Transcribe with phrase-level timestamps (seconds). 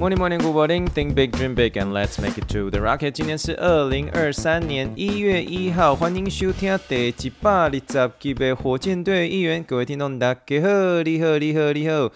[0.00, 0.86] Morning, morning, good morning.
[0.86, 3.10] Think big, dream big, and let's make it to the rocket.
[3.10, 9.62] 今天是二零二三年一月一号，欢迎收听第一百二十集的火箭队一员。
[9.62, 12.10] 各位听众，大家好，你好，你好，你好。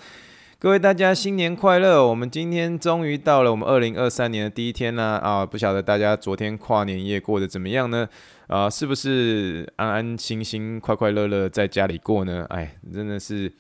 [0.59, 2.09] 各位大家新年快乐！
[2.09, 5.17] 我们今天终于到了我们二零二三年的第一天啦！
[5.17, 8.09] 啊，不晓得大家昨天跨年夜过得怎么样呢？
[8.47, 12.47] 啊，是不是安安心心、快快乐乐在家里过呢？
[12.49, 13.53] 哎，真的是。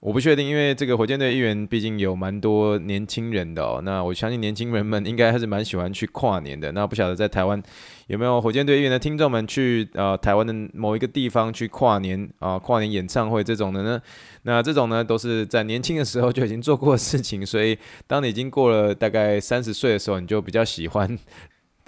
[0.00, 3.80] 我不确定，因为这个火箭队议员毕竟有蛮多年轻人的哦。
[3.82, 6.70] 那我相信年轻人们应该还是蛮喜欢去跨年的。
[6.70, 7.60] 那不晓得在台湾
[8.06, 14.00] 有没有火箭队议员的听众们去呃台湾的某一个地方去跨年啊、跨年演唱会这种的呢？
[14.42, 21.18] 那这种呢都是在年轻的时候就已经做过的事情，所以当你已经过了大概三十岁的时候，你就比较喜欢。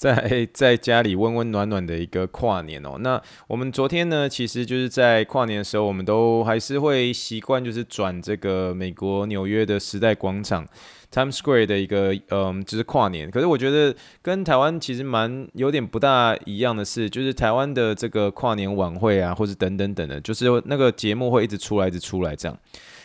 [0.00, 10.66] 在 在家里温温暖暖的一个跨年哦，那我们昨天呢，其实就是在跨年的时候，我们都还是会习惯就是转这个美国纽约的时代广场
[11.12, 13.30] Times Square 的一个嗯，就是跨年。
[13.30, 22.56] 可是我觉得跟台湾其实蛮有点不大一样的是，就是台湾的这个跨年晚会啊，或者等等等的，就是那个节目会一直出来，一直出来这样。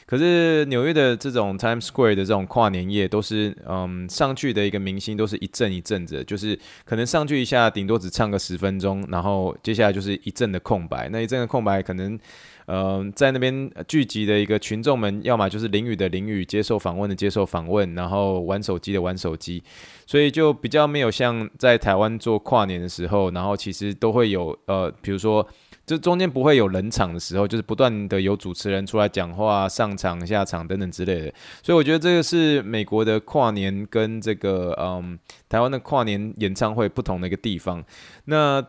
[0.05, 11.09] 可是纽约的这种 Times Square 的这种跨年夜，都是嗯上去的一个明星，都是一阵一阵子，就是可能上去一下，顶多只唱个十分钟，然后接下来就是一阵的空白。
[11.09, 12.19] 那一阵的空白，可能
[12.67, 19.63] 嗯在那边聚集的一个群众们，要么就是淋雨的淋雨，接受访问的接受访问，然后玩手机的玩手机，
[20.05, 25.47] 所以就比较没有像在台湾做跨年的时候，然后其实都会有呃，比如说。
[25.85, 31.33] 这中间不会有冷场的时候，就是不断的有主持人出来讲话、上场、下场等等之类的。
[31.61, 37.85] 所以我觉得这个是美国的跨年跟这个嗯台湾的跨年演唱会不同的一个地方。
[38.23, 38.65] 那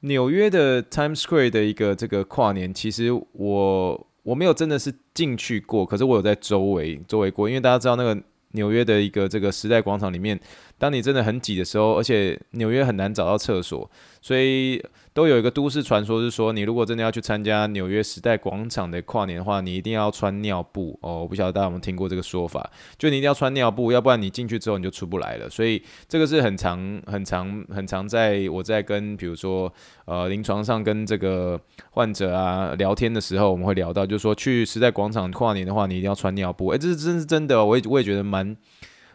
[0.00, 8.16] 纽约的 Times Square 的一个这个跨年，其实我我没有真的是进去过，可是我有在周围周围过，因为大家知道那个
[8.52, 10.38] 纽约的一个这个时代广场里面，
[10.78, 13.90] 当你真的很挤的时候，而且纽约很难找到厕所，
[14.22, 14.80] 所以。
[15.18, 21.22] 都有一个都市传说，是说你如果真的要去参加纽约时代广场的跨年的话，你一定要穿尿布哦。
[21.22, 25.50] 我不晓得大家有没有听过这个说法，就你一定要穿尿布，要不然你进去之后你就出不来了。
[25.50, 29.72] 所以这个是很常、很常、很常在我在跟比如说
[30.04, 36.68] 呃临床上跟这个患者啊聊天的时候，我们会聊到，就是说去时代广场跨年的话，你一定要穿尿布。
[36.68, 38.56] 诶，这是真是真的，我也我也觉得蛮。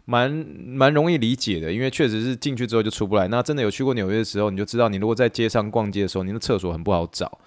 [0.06, 0.30] 蛮
[0.66, 3.28] 蛮容易理解的，因为确实是进去之后就出不来。
[3.28, 7.40] 那真的有去过纽约的时候，你就知道，你如果在街上逛街的时候，你的厕所很不好找，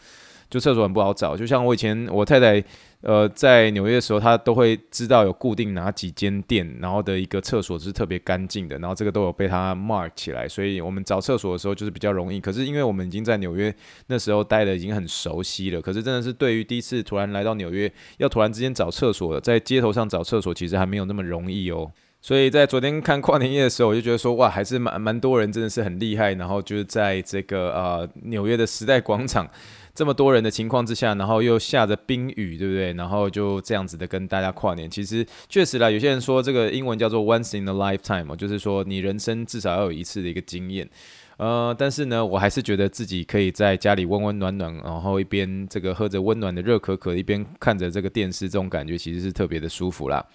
[0.48, 1.36] 就厕所很不好找。
[1.36, 2.64] 就像我以前我太太
[3.02, 12.40] 呃在纽约的时候，她都会知道有固定哪几间店，然后的一个厕所是特别干净的，然后这个都有被她 mark 起来，所以我们找厕所的时候就是比较容易。
[12.40, 13.72] 可是因为我们已经在纽约
[14.06, 21.92] 那时候待的已经很熟悉了，可是真的是对于第一次突然来到纽约，要突然之间找厕所，在街头上找厕所，其实还没有那么容易哦。
[22.26, 26.34] 所以在昨天看跨年夜的时候，我就觉得说，哇，还是蛮蛮多人，真的是很厉害。
[26.34, 29.48] 然后就是在这个呃纽约的时代广场，
[29.94, 32.92] 这么多人的情况之下，然后又下着冰雨，对不对？
[32.94, 34.90] 然后就这样子的跟大家跨年。
[34.90, 40.90] 其实确实啦，有些人说这个英文叫做 once in a lifetime，就是说你人生至少要有一次的一个经验。
[41.36, 50.26] 呃，但是呢，我还是觉得自己可以在家里温温暖暖，然后一边这个喝着温暖的热可可，一边看着这个电视，这种感觉其实是特别的舒服啦。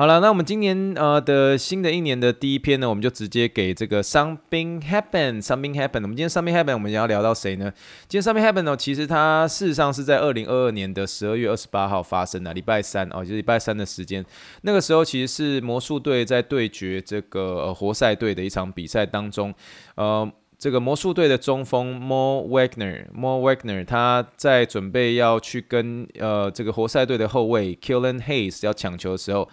[0.00, 6.04] 好了，那我们今年呃的新的一年的第一篇呢，我们就直接给这个 Something Happened, Something Happened。
[6.04, 7.70] 我们今天 Something Happened，我们也要聊到谁呢？
[8.08, 14.24] 今天 Something Happened 呢，其实它事实上是在二零二二年的十二月二十八号发生的，礼拜三哦，就是礼拜三的时间。
[14.62, 19.52] 那个时候其实是魔术队在对决这个、呃、活塞队的一场比赛当中，
[19.96, 20.26] 呃，
[20.58, 29.46] 这个魔术队的中锋 Mo Wagner，Mo Wagner 他在准备要去跟呃这个活塞队的后卫 Killen Hayes 要抢球的时候。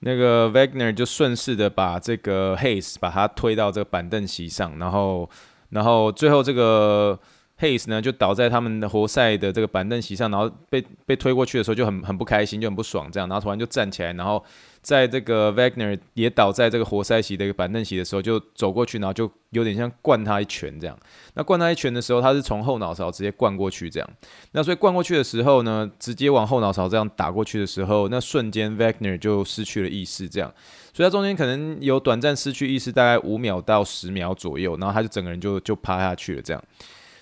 [0.00, 5.28] 那个 Wagner 就顺势的把这个 Hayes 把他推到这个板凳席上，然后，
[5.70, 7.18] 然后最后这个
[7.58, 14.44] Hayes 呢就倒在他们的活塞的这个板凳席上，然后被被推过去的时候就很很不开心，就很不爽这样，然后突然就站起来，然后。
[14.88, 20.98] 在这个 Wagner 也倒在这个活塞席的一个板凳席的时候，就走过去，然后就有点像灌他一拳这样。
[21.34, 24.10] 那灌他一拳的时候，他是从后脑勺直接灌过去这样。
[24.52, 30.50] 那所以灌过去的时候呢，直接往后脑勺这样打过去的时候，那瞬间 Wagner 就失去了意识这样。
[30.94, 36.64] 所以他中间可能有短暂失去意识，大概五秒到十秒左右，然后他就整个人就就趴下去了这样。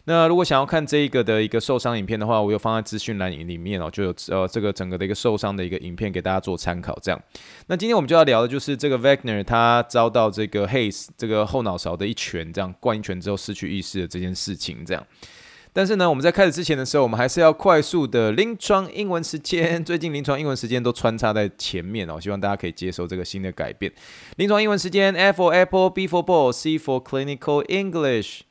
[0.09, 6.97] 那如果想要看这一个的一个受伤影片的话，我有放在资讯栏里面哦，就有呃这个整个的一个受伤的一个影片给大家做参考。
[7.03, 7.21] 这样，
[7.67, 15.05] 那今天我们就要聊的就是这个 Wagner 他遭到这个 Hayes 这个后脑勺的一拳，这样灌一拳之后失去意识的这件事情，这样。
[15.73, 19.85] 但是呢，我们在开始之前的时候，我们还是要快速的临床英文时间。
[19.85, 23.93] 最近临床英文时间都穿插在前面哦，希望大家可以接受这个新的改变。
[24.37, 28.43] 临床英文时间，A for Apple，B for Ball，C for Clinical English。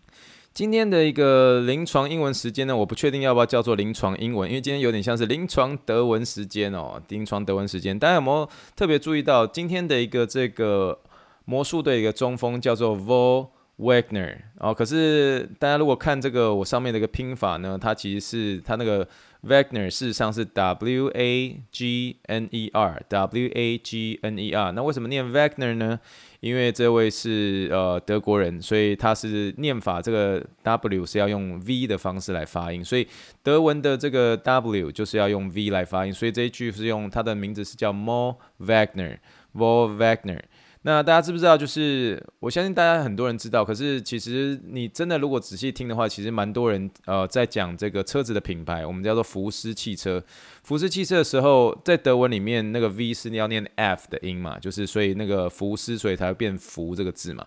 [0.55, 6.97] 今天的一个临床英文时间呢，我不确定要不要叫做临床英文，因为今天有点像是临床德文时间哦。
[7.09, 10.97] 临床德文时间，大家有没有特别注意到今天的一个这个
[11.43, 13.49] 魔术队一个中锋叫做 Vo
[13.79, 19.05] Wagner 哦，可是大家如果看这个我上面的一个拼法呢，它其实是它那个
[19.43, 24.71] Wagner 事实上是 W A G N E R W A G N E R。
[24.71, 25.99] 那为什么念 Wagner 呢？
[26.45, 33.07] 因为这位是呃德国人，所以他是念法这个 W 是要用 V 的方式来发音，所以
[33.41, 40.41] 德文的这个 W 就是要用 V 来发音，所以这一句是用他的名字是叫 Mo Wagner，Mo Wagner。
[40.87, 41.57] 那大家知不知道？
[41.57, 50.23] 就是我相信大家很多人知道，可是其实你真的如果仔细听的话，其实蛮多人呃在讲这个车子的品牌，我们叫做福斯汽车。
[50.61, 57.43] 福斯汽车的时候，在德文里面那个 V 是要念 F 的音嘛，就是所以那个福斯，所以才会变福这个字嘛。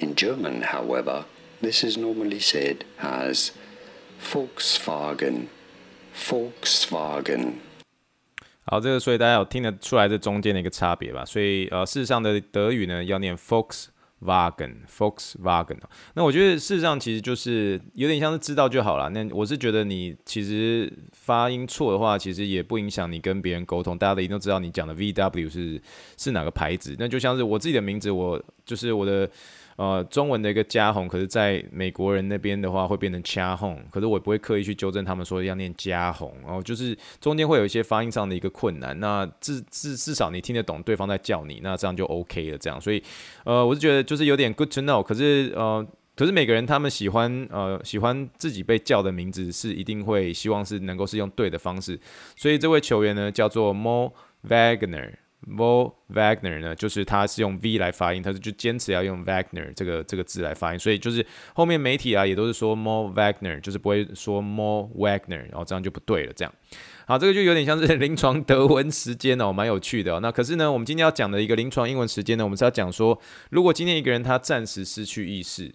[0.00, 1.24] In German, however,
[1.60, 3.50] this is normally said as
[4.22, 5.46] Volkswagen,
[6.14, 7.52] Volkswagen。
[8.64, 11.24] 好，这个所以大家有听得出来这中间的一个差别吧？
[11.24, 13.86] 所以呃，事实上的德语呢要念 Volks。
[14.22, 15.78] Wagen, Volkswagen，
[16.14, 19.08] 那我觉得事实上其实就是有点像是知道就好了。
[19.10, 23.96] 那我是觉得你其实发音错的话，其实也不影响你跟别人沟通。
[23.96, 25.80] 大家都一定都知道你讲的 VW 是
[26.16, 26.96] 是哪个牌子。
[26.98, 29.30] 那就像是我自己的名字，我就是我的。
[29.78, 42.58] 呃，中文的一个加红，可是在美国人那边的话会变成掐红，可是我也不会刻意去纠正他们说要念加红，然后就是中间会有一些发音上的一个困难，那至至至少你听得懂对方在叫你，那这样就 OK 了。
[42.58, 43.00] 这样，所以
[43.44, 45.86] 呃，我是觉得就是有点 good to know，可是呃，
[46.16, 51.96] 可是每个人他们喜欢呃喜欢自己被叫的名字是一定会希望是能够是用对的方式，
[52.34, 54.12] 所以这位球员呢叫做 Mo
[54.48, 55.12] Wagner。
[55.46, 61.24] Mo Wagner 呢，就是他是用 V 来发音，他就就坚持要用 Wagner 这个这个字来发音，所以就是
[61.54, 66.32] 后面媒体啊也都是说 Mo Wagner，就是不会说 Mo Wagner，然后这样就不对了。
[66.32, 66.52] 这样，
[67.06, 70.20] 好，这个就有点像是 临床德文时间哦，蛮有趣的哦。
[70.20, 73.18] 那可是呢，我们今天要讲的一个临床英文时间呢，我们是要讲说，
[73.50, 75.74] 如果今天一个人他暂时失去意识。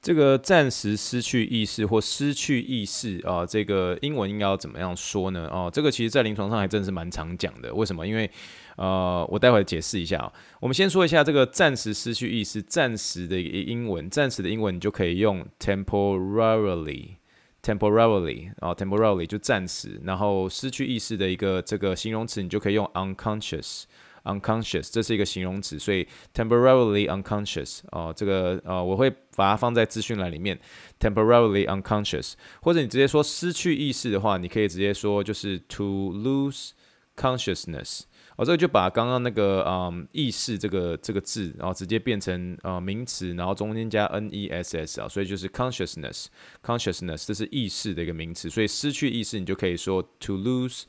[0.00, 5.48] 这个暂时失去意识或失去意识啊，这个英文应该要怎么样说呢？
[5.50, 7.74] 哦，这个其实在临床上还真是蛮常讲的。
[7.74, 8.06] 为什么？
[8.06, 8.30] 因为
[8.78, 10.32] 呃，我待会解释一下啊。
[10.60, 20.00] 我们先说一下这个暂时失去意识，暂时的英文，暂时的英文你就可以用 temporarily，temporarily 啊，temporarily 就暂时。
[20.04, 23.82] 然后失去意识的一个这个形容词，你就可以用 unconscious。
[24.24, 30.60] unconscious，这是一个形容词，所以 temporarily unconscious 哦，这个呃，我会把它放在资讯栏里面。
[31.00, 36.72] temporarily unconscious，或者你直接说失去意识的话，你可以直接说就是 to lose
[37.18, 38.02] consciousness。
[38.36, 50.84] 哦，这个就把刚刚那个嗯意识这个这个字，然后直接变成呃名词，然后中间加 n e s s 啊，所以就是 consciousness，consciousness，这是意识的一个名词，所以失去意识你就可以说 to lose。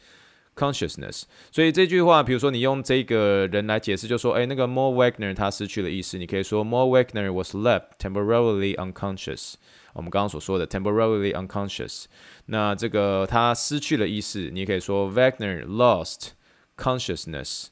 [0.55, 9.53] consciousness，所以这句话，比如说你用这个人来解释，就说，哎，那个 Moe Wagner 他失去了意识，你可以说 Moe Wagner was left temporarily unconscious。
[9.93, 12.05] 我们刚刚所说的 temporarily unconscious，
[12.45, 16.29] 那这个他失去了意识，你可以说 Wagner lost
[16.77, 17.67] consciousness。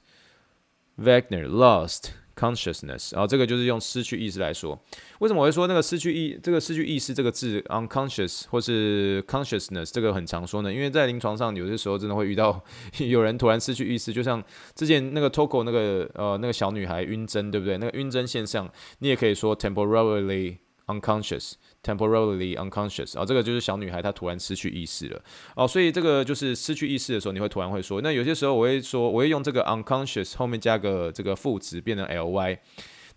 [0.98, 2.12] Wagner lost。
[2.40, 4.80] consciousness，然后这个就是用失去意识来说，
[5.18, 10.72] 为什么我会说那个失去意这个失去意识这个字 unconscious 或是 consciousness 这个很常说呢？
[10.72, 12.64] 因为在临床上有些时候真的会遇到
[13.00, 14.44] 有人突然失去意识，就像
[14.76, 17.80] 之前那个 Toko 那个呃那个小女孩晕针，对不对？
[17.80, 21.54] 那个晕针现象，你也可以说 temporarily unconscious。
[21.88, 25.22] Temporarily unconscious，啊，这个就是小女孩她突然失去意识了，
[25.56, 32.58] 哦，所以这个就是失去意识的时候，你会突然会说，那有些时候我会说，我会用这个 unconscious 后面加个这个副词变成 ly，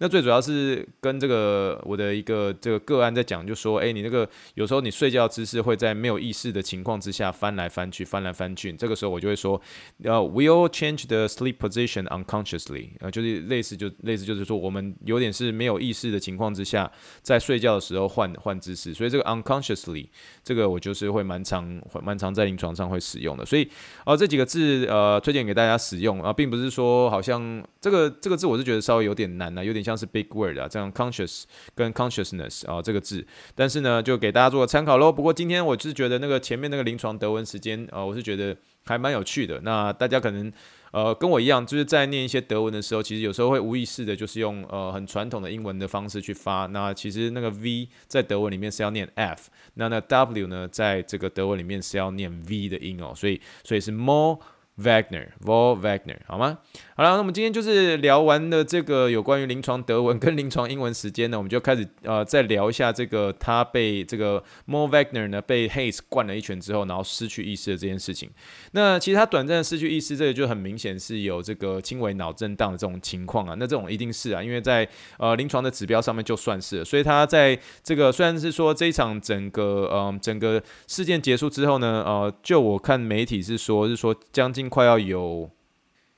[0.01, 9.61] 那最主要是跟这个我的一个这个个案在讲，就说，哎，你那个有时候你睡觉姿势会在没有意识的情况之下翻来翻去，翻来翻去，这个时候我就会说，
[10.03, 16.91] 呃，we'll change the sleep position unconsciously，呃，就是类似就类似就是说，我们有点是没有意识的情况之下，
[17.23, 20.07] 在睡觉的时候换换姿势，所以这个 unconsciously
[20.43, 23.69] 这个我就是会蛮常蛮常在临床上会使用的，所以
[24.07, 26.21] 呃这几个字呃推荐给大家使用。
[26.21, 31.45] 啊，并不是说好像这个这个字我是觉得稍微有点难呢、啊，有点像像是 big word 啊，这样 conscious
[31.75, 35.13] 跟 consciousness 啊这个字，但是呢就给大家做个参考喽。
[35.13, 39.61] 不过今天我是觉得那个前面那个临床德文时间啊，我是觉得还蛮有趣的。
[39.63, 40.53] 那大家可能。
[40.93, 46.67] 呃，跟我一样，就是在念一些德文的时候，其实有时候会无意识的，就是用呃很传统的英文的方式去发。
[46.67, 54.41] 那其实那个 V 在德文里面是要念 F，那那 W 呢，在这个德文里面是要念 V 的音哦，所以所以是 more。
[54.83, 56.59] Wagner，Vol Wagner，好吗？
[56.97, 68.31] 好了，那我们今天就是聊完了这个有关于临床德文跟临床英文时间呢，我们就开始呃再聊一下这个他被这个 Mo Wagner 呢被 Hayes 灌了一拳之后，然后失去意识的这件事情。
[68.73, 73.55] 那其实他短暂失去意识，这个就很明显是有这个轻微脑震荡的这种情况啊。
[73.59, 84.70] 那这种一定是啊，因为在呃临床的指标上面就算是，所以他在这个虽然是说这一场整个呃整个事件结束之后呢，呃，就我看媒体是说是说将近。
[84.71, 85.51] 快要有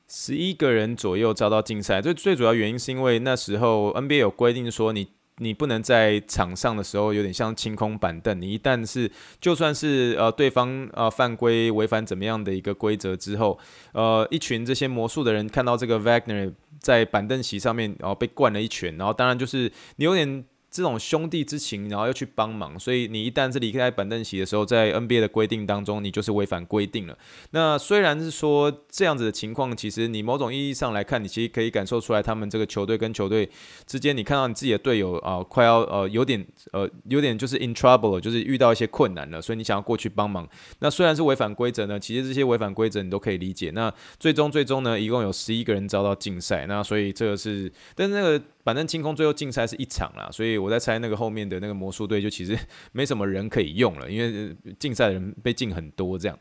[0.06, 13.58] 十一个人左右遭到禁赛，最最主要原因是因为那时候 NBA 有规定说你，你不能在场上的时候有点像清空板凳，你一旦是就算是呃对方呃犯规违反怎么样的一个规则之后，
[13.92, 20.44] 呃一群这些魔术的人看到这个 Wagner 在板凳席上面然后被灌了一拳，然后当然就是你有点。
[20.72, 27.16] 这种兄弟之情，然后又去帮忙，所以你一旦是离开板凳席的时候，在 NBA 的规定当中，你就是违反规定了。
[27.50, 33.46] 那虽然是说这样子的情况，其实你某种意义上来看，你其实可以感受出来，他们这个球队跟球队
[33.86, 40.48] 之间，你看到你自己的队友啊、快要呃有点呃有点就是 in trouble，就是遇到一些困难了，所以你想要过去帮忙。
[40.78, 43.70] 那虽然是违反规则呢，其实这些违反规则你都可以理解。
[43.74, 46.64] 那最终最终呢，一共有十一个人遭到禁赛。
[46.66, 48.42] 那所以这个是，但是那个。
[48.64, 52.58] 反正清空最后竞赛是一场啦，所以我在猜那个后面的那个魔术队就其实
[52.92, 56.38] 没什么人可以用了，因为竞赛的人被禁很多这样。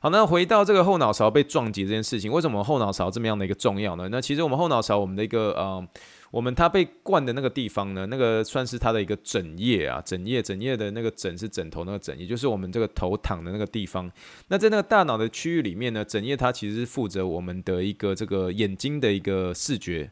[0.00, 4.08] 好，那回到这个后脑勺被撞击这件事情，为什么后脑勺这么样的一个重要呢？
[4.12, 5.84] 那其实我们后脑勺，我们的一个呃，
[6.30, 14.08] 我们它被灌的那个地方呢，那个算是它的一个枕叶啊，枕叶枕叶的那个枕是枕头那个枕，也就是我们这个头躺的那个地方。
[14.46, 20.08] 那在那个大脑的区域里面呢，枕叶它其实是负责我们的一个这个眼睛的一个视觉。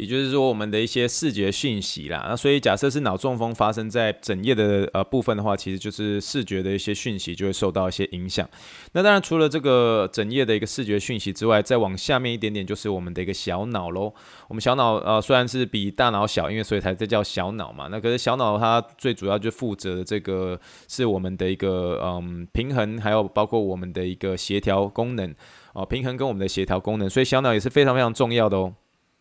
[0.00, 8.48] 也就是说，我们的一些视觉讯息啦，那所以假设是脑中风发生在枕叶的呃部分的话，其实就是视觉的一些讯息就会受到一些影响。
[8.92, 14.10] 那当然，除了这个枕叶的一个视觉讯息之外，再往下面一点点就是我们的一个小脑喽。
[14.48, 17.88] 我们小脑呃虽然是比大脑小，因为所以才这叫小脑嘛。
[17.90, 25.34] 那可是小脑它最主要就负责的这个是我们的一个嗯平衡，还有包括我们的一个协调功能
[25.74, 28.74] 哦，平衡跟我们的协调功能，所以小脑也是非常非常重要的哦。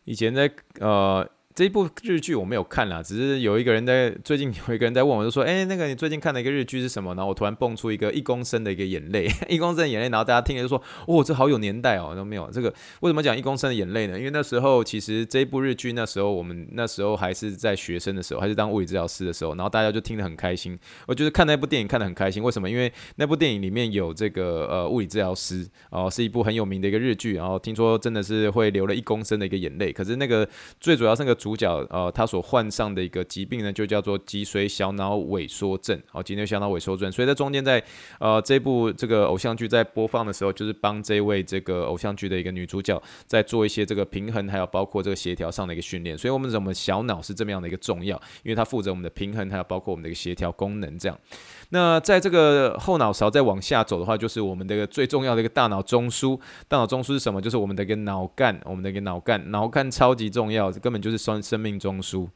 [0.06, 1.30] 以前在呃。
[1.60, 14.18] 这一部日剧我没有看啦，只是有一个人在最近有一个人在问我，就说：“哎，那个你最近看的一个日剧是什么？”然后我突然蹦出一个一公升的一个眼泪， 一公升的眼泪，然后大家听了就说：“哦，这好有年代哦。”都没有这个为什么讲一公升的眼泪呢？
[14.18, 20.80] 因为那时候其实这一部日剧那时候我们那时候还是在学生的时候，还是当物理治疗师的时候，然后大家就听得很开心。
[21.08, 22.70] 我就是看那部电影看得很开心，为什么？
[22.70, 29.92] 因为那部电影里面有这个呃物理治疗师哦，是一部很有名的一个日剧，然后听说真的是会流了一公升的一个眼泪。
[29.92, 30.48] 可是那个
[30.80, 32.30] 最主要是那个主主角呃他。
[32.30, 36.00] 所患上的一个疾病呢，就叫做脊髓小脑萎缩症。
[36.06, 37.12] 好，脊髓小脑萎缩症。
[37.12, 37.84] 所以在中间，在
[38.20, 46.16] 呃这部这个偶像剧在播放的时候，就是帮这位这个偶像剧的一个女主角在做一些这个平衡，还有包括这个协调上的一个训练。
[46.16, 48.16] 所以，我们怎么小脑是这么样的一个重要？
[48.44, 51.00] 因为它负责我们的平衡，还有包括我们的一个协调功能。
[51.00, 51.20] 这样，
[51.70, 56.40] 那在这个后脑勺再往下走的话，就是我们的一个最重要的一个大脑中枢。
[56.68, 57.40] 大脑中枢是什么？
[57.42, 62.28] 就是我们的一个脑干，我们的一个脑干，脑干超级重要，这根本就是生生命中枢。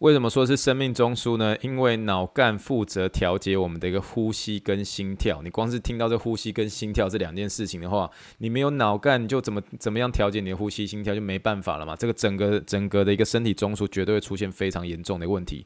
[0.00, 1.56] 为什么说是生命中枢呢？
[1.62, 5.40] 因为脑干负责调节我们的一个呼吸跟心跳。
[5.42, 11.94] 你光是听到这呼吸跟心跳这两件事情的话，你没有脑干你就怎么怎么样调节你的呼吸心跳就没办法了嘛。
[11.94, 15.64] 这个整个整个的一个身体中枢绝对会出现非常严重的问题。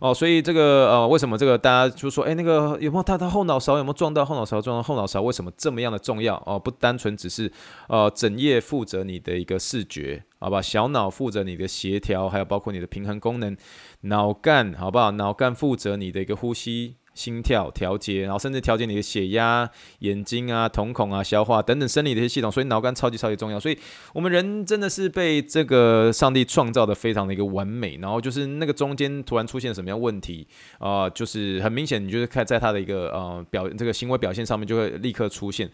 [0.00, 4.60] 哦，所以这个呃，为什么这个大家就说，哎，那个有没有他他后脑勺有没有撞到后脑勺？
[4.60, 6.40] 撞到后脑勺为什么这么样的重要？
[6.44, 7.50] 哦，不单纯只是
[7.88, 10.60] 呃，整夜负责你的一个视觉，好吧？
[10.60, 13.56] 小脑负责你的协调，还有包括你的平衡功能。
[14.02, 15.10] 脑干好不好？
[15.12, 16.96] 脑干负责你的一个呼吸。
[17.16, 19.68] 心跳调节，然后甚至调节你的血压、
[20.00, 23.58] 眼睛啊、瞳孔啊、消化等等生理的一些系统，所以脑干超级超级重要。
[23.58, 23.76] 所以
[24.12, 30.46] 我们人真的是被这个上帝创造的非常的一个完美，然后就是那个中间突然出现什么样问题
[30.78, 35.70] 啊、就是很明显，你就是看在他的一个呃表这个行为表现上面就会立刻出现。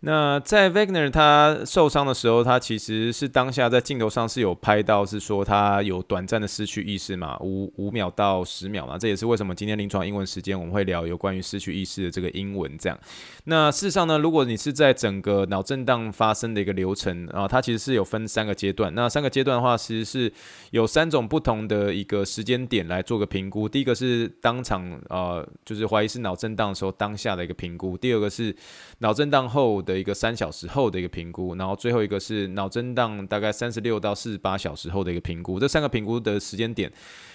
[0.00, 12.98] 那在 Wagner 他受伤的时候，他其实是当下在镜头上是有拍到，是说他有短暂的失去意识嘛，五五秒到十秒嘛，这也是为什么今天临床英文时间我们会聊有关于失去意识的这个英文这样。
[13.44, 18.94] 那事实上呢，如果你是在整个脑震荡发生的一个流程啊，它其实是有分三个阶段。
[18.94, 20.32] 那三个阶段的话，其实是
[20.72, 23.68] 有三种不同的一个时间点来做个评估。
[23.68, 27.96] 第一个是当场呃，就是怀疑是脑震荡的时候当下的一个评估。
[27.96, 28.54] 第二个是
[28.98, 36.92] 脑震荡后的一个三小时后的一个评估，然后最后一个是脑震荡大概三十六到四十八小时后的一个评估，这三个评估的时间点。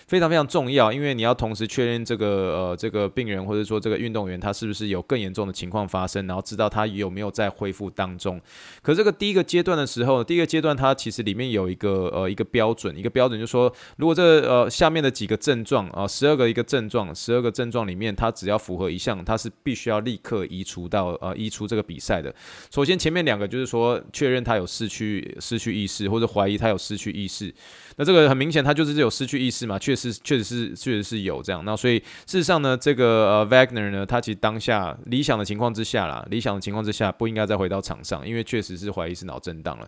[0.08, 8.42] 非常非常重要，因为你要同时确认这个呃这个病人或者说这个运动员他是不是有更严重的情况发生，然后知道他有没有在恢复当中。
[8.82, 22.36] 可这个第一个阶段的时候，第一个阶段它其实里面有一个呃一个标准，一个标准就是说，如果这呃下面的几个症状啊，十二个一个症状，十二个症状里面，它只要符合一项，它是必须要立刻移除到呃移除这个比赛的。
[22.74, 27.54] 首先前面两个就是说确认他有失去失去意识，或者怀疑他有失去意识。
[27.98, 31.64] 那这个很明显，他就是有失去意识嘛，确实，确实是，确实是有这样。
[31.66, 39.88] 那所以事实上呢，这个呃，Wagner 呢，他其实当下理想的情况之下啦，理想的情况之下不应该再回到场上，因为确实是怀疑是脑震荡了。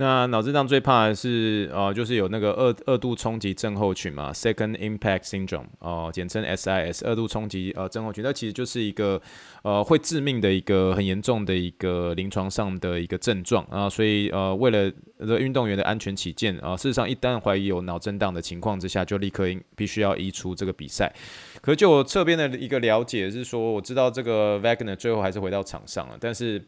[0.00, 9.20] 那脑震荡最怕的是，呃，就是有那个二二度冲击症候群嘛，Second Impact Syndrome，哦、呃，简称 SIS，二度冲击呃症候群，那其实就是一个
[9.62, 21.12] 呃会致命的一个很严重的一个临床上的一个症状啊、呃，所以呃为了这运动员的安全起见啊、事实上一旦怀疑有脑震荡的情况之下，就立刻应必须要移出这个比赛。
[21.60, 26.64] 可就我侧边的一个了解是说，我知道这个 Wagner 最后还是回到场上了，但是。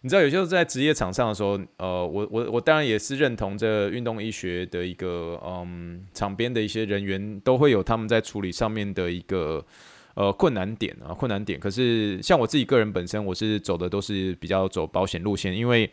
[0.00, 9.64] 你知道，有些时候在职业场上的时候，呃，我我我当然也是认同这运动医学的一个，嗯，场边的一些人员都会有他们在处理上面的一个，
[10.14, 11.58] 呃，困难点啊，困难点。
[11.58, 15.90] 可是像我自己个人本身，我是走的都是比较走保险路线，因为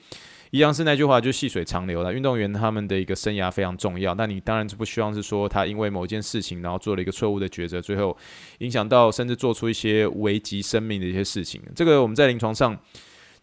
[0.52, 2.14] 一样是那句话，就细水长流了。
[2.14, 8.16] 运动员他们的一个生涯非常重要，那你当然是不希望是说他因为某一件事情，然后做了一个错误的抉择，最后
[8.60, 11.60] 影响到甚至做出一些危及生命的一些事情。
[11.76, 12.80] 这个我们在临床上。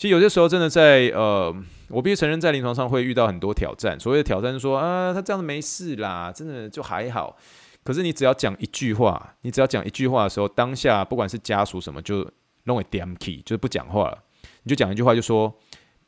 [0.03, 1.55] 其实有些时候真的在呃，
[1.89, 3.97] 我必须承认，在临床上会遇到很多挑战。
[4.01, 7.37] 所谓的挑战是说啊，他这样子没事啦，真的就还好。
[7.85, 12.29] 可是你只要讲一句话，你只要讲一句话的时候，当下不管是家属什么，就
[12.65, 14.19] 弄个点 key，就是不讲话了。
[14.65, 15.57] 你就讲一句话，就说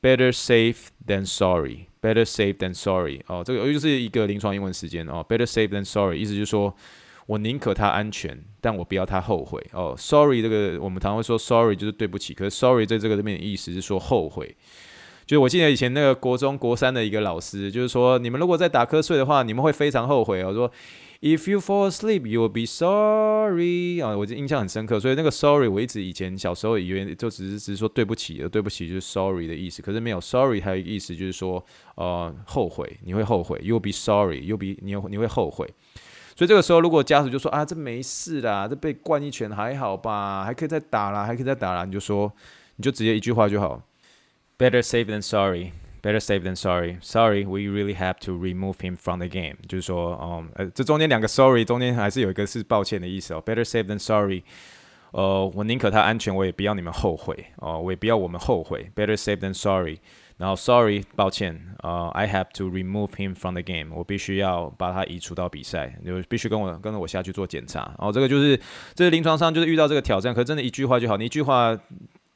[0.03, 3.23] better safe than sorry，better safe than sorry。
[3.29, 6.75] 哦，这个又是一个临床英文时间哦，better safe than sorry，意思就是说。
[7.27, 9.65] 我宁可他安全，但我不要他后悔。
[9.73, 14.55] 哦，sorry，这个我们常会说 sorry 就是对不起，可是 sorry 在这个里面的意思是说后悔。
[15.27, 20.53] 就是我记得以前那个国中国三的一个老师，就是说你们如果在打瞌睡的话，你们会非常后悔哦。
[20.53, 20.71] 说
[21.23, 25.01] if you fall asleep, you will be sorry 啊，我就印象很深刻。
[25.01, 35.67] 所以那个 sorry 我一直以前小时候以为就只是只是说对不起，对不起就是 sorry 的意思，可是没有 sorry 还有意思就是说呃后悔，你会后悔，you will be sorryyou'll be 你你会后悔。
[36.37, 42.33] 所以这个时候，如果家属就说啊，这没事啦，这被灌一拳还好吧，还可以再打啦，还可以再打啦，你就说，
[42.77, 43.83] 你就直接一句话就好
[44.59, 46.99] ，Better safe than sorry, better safe than sorry.
[47.01, 49.57] Sorry, we really have to remove him from the game。
[49.69, 53.43] 就是说，嗯，呃，这中间两个 sorry 中间还是有一个是抱歉的意思哦。
[53.45, 54.43] Better safe than sorry。
[55.13, 58.91] 呃，我宁可他安全，我也不要你们后悔哦，我也不要我们后悔。
[58.97, 59.99] Better safe than sorry。
[60.37, 67.81] 然后，sorry，抱歉，呃、，I have to remove him from the game，我必须要把他移除到比赛，就必须跟我跟着我下去做检查。
[67.99, 68.61] 然后这个就是，
[68.95, 71.79] 这是临床上就是遇到这个挑战，可真的一句话就好，你一句话。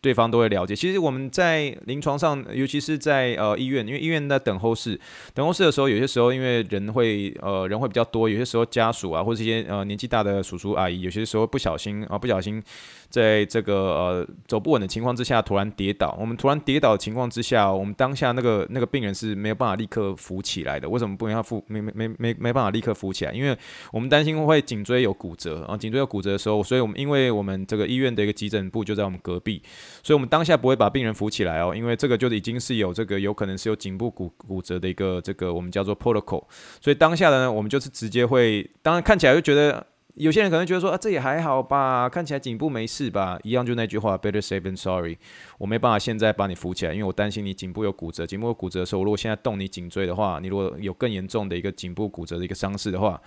[0.00, 0.76] 对方都会了解。
[0.76, 4.98] 其实我们在临床上，尤其是在呃医院，因为医院在等候室，
[5.34, 12.62] 等候室的时候，有些时候因为人会呃人会比较多，有些时候家属啊或者一些呃年纪大的叔叔阿姨，有些时候不小心啊不小心
[13.08, 16.16] 在这个呃走不稳的情况之下突然跌倒。
[16.20, 20.88] 我们突然跌倒的情况之下，我们当下那个那个病人是没有办法立刻扶起来的。
[20.88, 21.64] 为什么不能要扶？
[21.66, 23.32] 没没没没没办法立刻扶起来？
[23.32, 23.56] 因为
[23.92, 29.60] 我们担心会颈椎有骨折啊，颈椎有骨折的时候，所以我们因为我们这个医院的一个急诊部就在我们隔壁。
[30.02, 36.44] 所以，我们当下不会把病人扶起来哦，因为这个就已经是有这个有可能是有颈部骨骨折的一个这个我们叫做 protocol。
[36.80, 45.16] 所以当下的呢，我们就是直接会，当然看起来就觉得有些人可能觉得说啊，这也还好吧，看起来颈部没事吧，一样就那句话，better safe than sorry。
[45.58, 53.20] 我没办法现在把你扶起来，因为我担心你颈部有骨折，颈部有骨折的时候，如果现在动你颈椎的话，你如果有更严重的一个颈部骨折的一个伤势的话。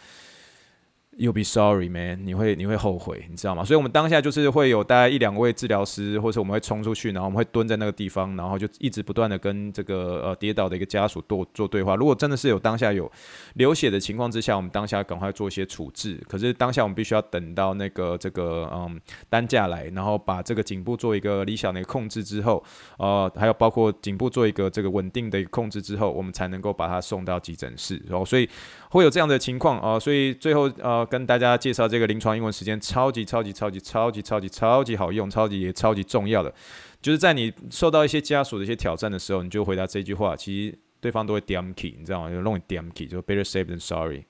[1.17, 2.25] You'll be sorry, man！
[2.25, 3.65] 你会你会后悔，你知道吗？
[3.65, 11.97] 所以，我们当下就是会有大概一两位治疗师，或者我们会冲出去，然后我们会蹲在那个地方，然后就一直不断的跟这个呃跌倒的一个家属做做对话。
[11.97, 13.11] 如果真的是有当下有
[13.55, 16.17] 流血的情况之下，我们当下赶快做一些处置。
[16.29, 22.63] 可是当下我们必须要等到那个这个嗯担架来，然后把这个颈部做一个理想的控制之后，
[22.97, 28.01] 呃，还有包括颈部做一个这个稳定的一个控制之后，我们才能够把它送到急诊室。
[28.07, 28.49] 然后，所以
[28.89, 31.00] 会有这样的情况啊、所以最后呃。
[31.05, 36.53] 跟大家介绍这个临床英文时间，超级超级超级超级超级超级好用，超级也超级重要的，
[37.01, 42.29] 就是在你受到一些家属的一些挑战的时候，你就回答这句话，其实对方都会点起，你知道吗？
[42.29, 44.23] 就弄点 key，，就 better safe than sorry，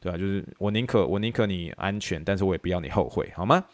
[0.00, 0.18] 对吧？
[0.18, 3.64] 就是我宁可我宁可你安全，但是我也不要你后悔，好吗？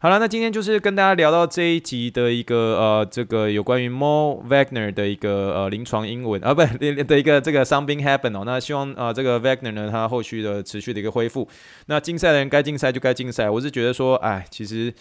[0.00, 8.44] 好了，那今天就是跟大家聊到这一集的一个呃，这个有关于 Mo Wagner 的一个呃临床英文啊， 不的一个这个伤病 Happen 哦。
[8.46, 11.48] 那希望啊、这个 Wagner 呢，他后续的持续的一个恢复。
[11.86, 13.50] 那竞赛的人该竞赛就该竞赛。
[13.50, 14.94] 我是觉得说，哎，其实。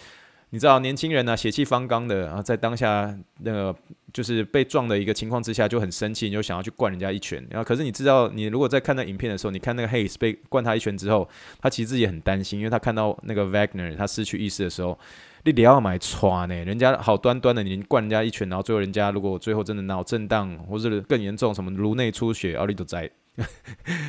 [0.52, 3.76] 你知道年轻人呢、血气方刚的，然后在当下那个
[4.14, 7.46] 就是被撞的一个情况之下，就很生气，你就想要去灌人家一拳。
[7.50, 11.28] 然后可是你知道，你如果在看那影片的时候，你看那个 Hayes 被灌他一拳之后，
[11.60, 14.98] 他其实自己很担心，因为他看到那个 Wagner 他失去意识的时候，
[15.44, 23.12] 你得要买穿呢，人家好端端的你灌人家一拳，然后最后人家如果最后真的脑震荡或者更严重什么颅内出血，啊，你都在，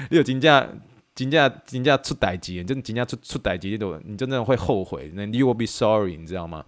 [0.09, 0.69] 你有惊驾。
[1.19, 5.11] 真正真正出代志，真真正出出代志，你都你真的会后悔。
[5.15, 6.65] 那 you will be sorry，你知道吗？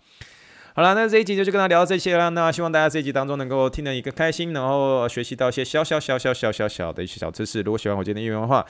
[0.74, 2.30] 好了，那这一集就就跟他聊到这些了。
[2.30, 7.60] 那希望大家这一集当中能够听得一个开心，然后学习到一些小小小小小小小的一些小知识。
[7.62, 8.66] 如果喜欢我今天的英文的话，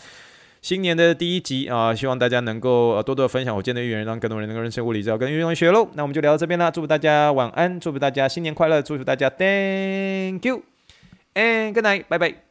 [0.61, 5.89] 新年的第一集啊，希望大家能够多多分享我今天的英文，让更多人能够认识物理治疗跟运动学喽。
[5.95, 10.63] 那我们就聊到这边啦，祝福大家晚安，祝福大家新年快乐，祝福大家 Thank you
[11.35, 12.50] and good night，拜拜。